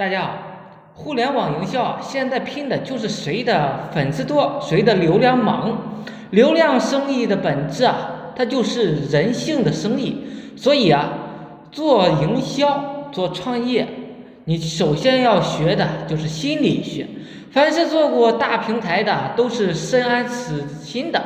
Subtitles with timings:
[0.00, 0.30] 大家好，
[0.94, 5.76] 互联网营销啊，现在拼的就是谁的粉丝多，谁的流量猛。
[6.30, 10.24] 流量生意的本质啊，它就是人性的生意。
[10.56, 11.12] 所以啊，
[11.70, 13.86] 做营销、做创业，
[14.46, 17.06] 你首先要学的就是心理学。
[17.50, 21.22] 凡是做过大平台的，都是深谙此心的。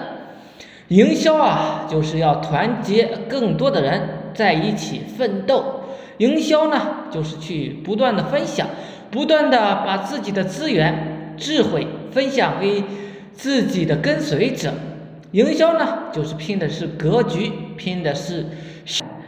[0.88, 5.82] 营销啊，就是要团结更多的人在一起奋斗。
[6.18, 8.68] 营销呢，就是去不断的分享，
[9.10, 12.84] 不断的把自己的资源、智慧分享给
[13.32, 14.72] 自己的跟随者。
[15.32, 18.46] 营销呢，就是拼的是格局，拼的是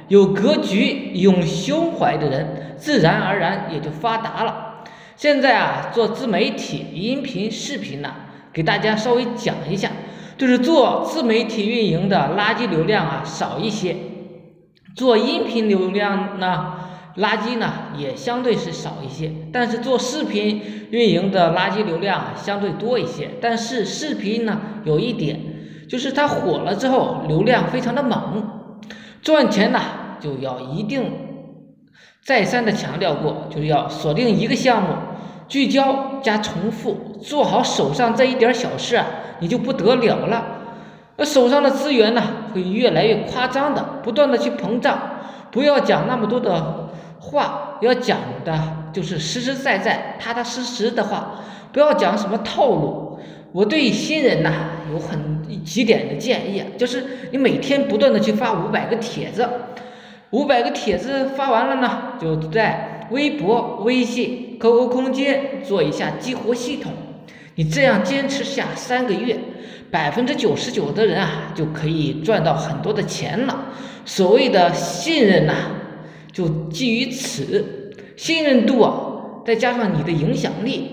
[0.08, 4.84] 有格局、有胸怀的人，自然而然也就发达了。
[5.16, 8.14] 现在啊，做自媒体、音频、视频呢，
[8.52, 9.90] 给大家稍微讲一下，
[10.38, 13.96] 就是做自媒体运营的垃圾流量啊少一些。
[14.94, 16.75] 做音频流量呢，
[17.16, 23.30] 垃圾呢也相对是少一些，但是做视频运营的垃圾流量相对多一些。
[23.40, 25.40] 但是视频呢有一点，
[25.88, 28.44] 就是它火了之后流量非常的猛，
[29.22, 29.80] 赚钱呢
[30.20, 31.10] 就要一定
[32.22, 34.88] 再三的强调过，就是要锁定一个项目，
[35.48, 39.06] 聚焦加重复，做好手上这一点小事啊，
[39.40, 40.44] 你就不得了了。
[41.16, 42.22] 那手上的资源呢，
[42.52, 44.98] 会越来越夸张的，不断的去膨胀。
[45.50, 46.85] 不要讲那么多的
[47.26, 48.58] 话，要讲的
[48.92, 51.40] 就是实实在在、踏踏实实的话。
[51.72, 53.18] 不要讲什么套路。
[53.52, 54.52] 我对新人呐
[54.90, 59.48] 有很几点的建议，就是你每天不断的去发五百个帖子，
[60.30, 66.92] 五百个帖子发完了呢，就在微博、微信、QQ 空间做一下激活系统。
[67.54, 69.38] 你这样坚持下三个月。
[69.88, 73.66] 百分之九十九的人啊，就可以赚到很多的钱了。
[74.04, 75.54] 所谓的信任呐，
[76.36, 80.90] 就基于此信任度啊，再加上你的影响力，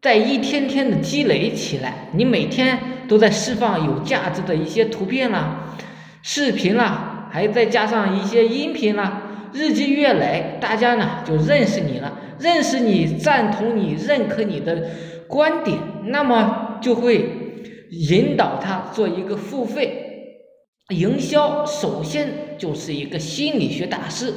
[0.00, 5.74] 在一天天的积累起来，你每天都在释放有价值的一些图片啦、
[6.22, 14.90] 视频啦，还再加上一些音频啦，日积月累，大家呢就认识你了，认识你、赞同你、认可你的
[15.26, 15.76] 观点，
[16.06, 17.46] 那么就会。
[17.90, 20.44] 引导他做一个付费
[20.90, 24.34] 营销，首先就是一个心理学大师、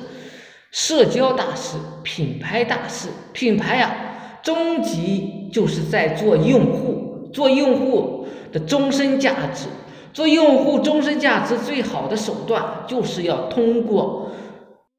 [0.71, 3.09] 社交大师、品牌大师。
[3.33, 9.67] 品牌啊，终极就是在做用户，做用户的终身价值。
[10.13, 14.31] 做用户终身价值最好的手段，就是要通过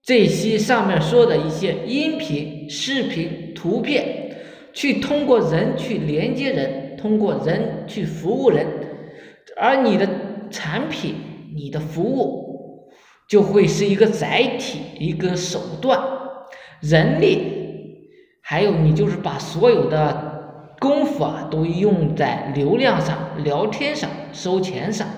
[0.03, 4.37] 这些上面说的一些音频、视频、图片，
[4.73, 6.83] 去通过人去连接人。
[7.03, 8.65] 通过人去服务人，
[9.57, 10.09] 而你的
[10.51, 11.17] 产品、
[11.53, 12.52] 你的服务
[13.33, 15.99] 就会是一个载体、一个手段，
[16.81, 18.11] 人力，
[18.43, 25.09] 还有你就是把所有的功夫啊都用在流量上、聊天上、收钱上。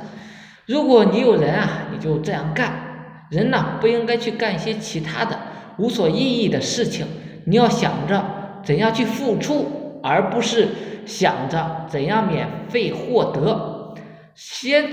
[0.66, 3.26] 如果你有人啊，你就这样干。
[3.32, 5.36] 人呢不应该去干一些其他的
[5.78, 7.04] 无所意义的事情，
[7.46, 8.24] 你要想着
[8.62, 10.68] 怎样去付出，而不是。
[11.04, 13.92] 想着怎样免费获得，
[14.36, 14.86] 先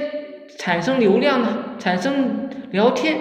[0.57, 3.17] 产生流量呢，产生聊天，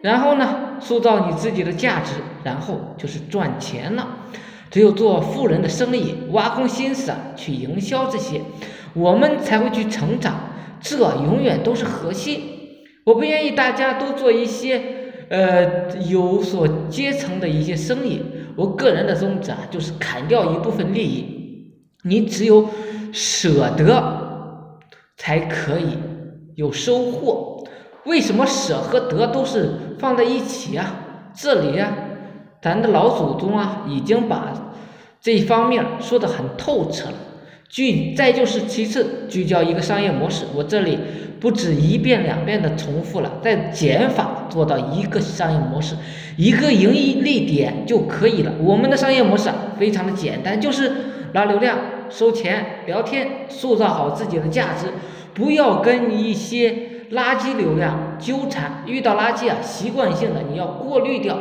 [0.00, 2.14] 然后呢，塑造你自己的价值，
[2.44, 4.18] 然后就是赚钱了。
[4.70, 8.40] 只有做富人的生意，挖空心思去营销这些，
[8.94, 10.34] 我们才会去成长。
[10.80, 12.40] 这永远都是核心。
[13.04, 14.80] 我不愿意大家都做一些
[15.28, 18.22] 呃有所阶层的一些生意。
[18.56, 21.72] 我个人的宗旨啊，就是砍掉一部分利益。
[22.04, 22.68] 你只有
[23.12, 24.78] 舍得，
[25.16, 25.98] 才可以
[26.54, 27.61] 有收获。
[28.04, 30.96] 为什么舍和得都是放在一起啊？
[31.34, 31.92] 这里呀，
[32.60, 34.52] 咱的老祖宗啊，已经把
[35.20, 37.14] 这方面说的很透彻了。
[37.68, 40.44] 聚，再就是其次，聚焦一个商业模式。
[40.54, 40.98] 我这里
[41.40, 45.94] 不止一遍两遍的重复了，在减法做到一个商业模式，
[46.36, 46.92] 一个盈
[47.24, 48.52] 利点就可以了。
[48.60, 50.92] 我们的商业模式啊，非常的简单，就是
[51.32, 51.78] 拉流量。
[52.10, 54.88] 收钱聊天，塑造好自己的价值，
[55.32, 58.82] 不要跟一些垃圾流量纠缠。
[58.86, 61.38] 遇到垃圾啊，习惯性的你要过滤掉，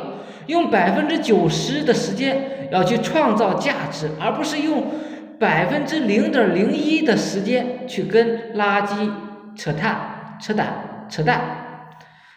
[0.47, 4.83] 用百分之九十的时间要去创造价值，而不是用
[5.39, 9.09] 百分之零点零一的时间去跟垃圾
[9.55, 11.41] 扯淡、扯淡、扯淡，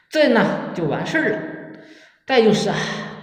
[0.09, 0.45] 这呢
[0.75, 1.39] 就完事儿了。
[2.27, 2.77] 再就是啊。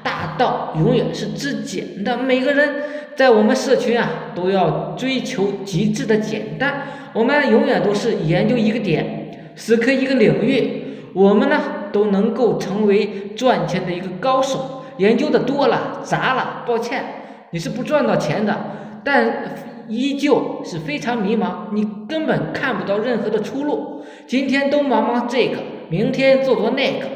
[0.03, 2.73] 大道永远是至简的，每个人
[3.15, 6.81] 在我们社群啊都要追求极致的简单。
[7.13, 9.20] 我们永远都是研究一个点，
[9.55, 10.83] 死磕一个领域，
[11.13, 11.59] 我们呢
[11.91, 14.83] 都能够成为赚钱的一个高手。
[14.97, 17.03] 研究的多了、杂了，抱歉，
[17.51, 18.55] 你是不赚到钱的，
[19.03, 19.55] 但
[19.87, 24.05] 依旧是非常迷茫，你根本看不到任何的出路。
[24.27, 25.57] 今天都忙忙这个，
[25.89, 27.07] 明天做做那个，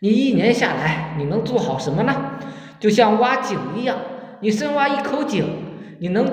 [0.00, 2.14] 你一年下来，你能做好什么呢？
[2.80, 3.96] 就像挖井一样，
[4.40, 5.44] 你深挖一口井，
[6.00, 6.26] 你能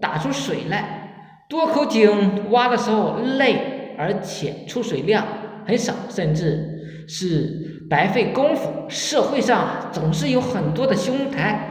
[0.00, 5.24] 打出水来，多口井挖的时候累，而且出水量
[5.66, 8.70] 很少，甚至是白费功夫。
[8.88, 11.70] 社会上总是有很多的兄台。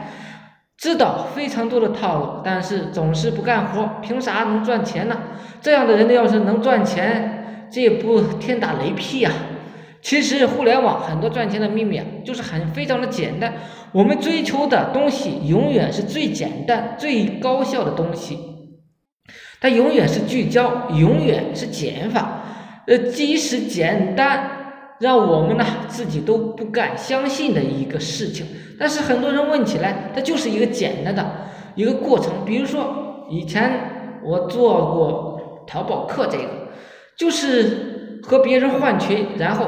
[0.76, 5.16] 知道非常多的套路，但是总是不干活，凭啥能赚钱呢？
[5.60, 9.30] 这样的人要是能赚钱，这也不天打雷劈呀！
[10.02, 13.54] 其实互联网很多赚钱的秘密啊，就是很非常的简单。
[13.92, 18.36] 我们追求的东西永远是最简单、最高效的东西，
[19.64, 22.42] 它永远是聚焦，永远是减法。
[22.86, 24.50] 呃，即使简单。
[25.00, 28.46] 让我们呢自己都不敢相信的一个事情，
[28.78, 31.26] 但是很多人问起来，它就是一个简单的
[31.74, 32.32] 一个过程。
[32.46, 36.44] 比如说，以前我做过淘宝客，这个
[37.16, 39.66] 就是和别人换群，然后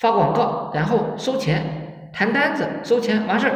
[0.00, 3.52] 发广告，然后收钱，谈单子，收钱，完事儿，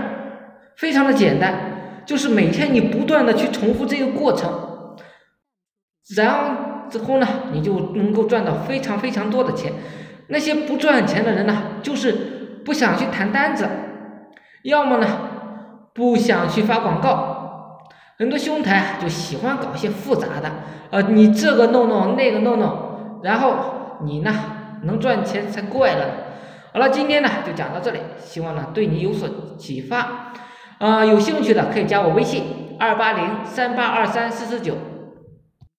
[0.76, 4.50] 非常的简单，就是每天你不断的去重复这个过程，
[6.14, 9.72] 然后之后呢，你就能够赚到非常非常多的钱。
[10.28, 13.68] 那些不赚钱的人呢，就是不想去谈单子，
[14.62, 15.06] 要么呢
[15.92, 17.78] 不想去发广告，
[18.18, 20.50] 很多兄台就喜欢搞一些复杂的，
[20.90, 24.32] 呃，你这个弄弄那个弄弄，然后你呢
[24.82, 26.06] 能赚钱才怪了。
[26.72, 29.28] 好了，今天呢就讲到这里，希望呢对你有所
[29.58, 30.32] 启发，
[30.78, 34.76] 啊，有兴趣的可以加我微信二八零三八二三四四九。